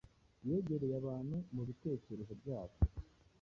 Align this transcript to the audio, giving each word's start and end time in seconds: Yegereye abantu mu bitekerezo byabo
Yegereye 0.47 0.95
abantu 1.01 1.35
mu 1.53 1.61
bitekerezo 1.67 2.33
byabo 2.41 2.75